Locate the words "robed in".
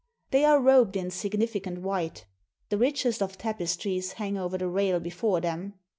0.59-1.11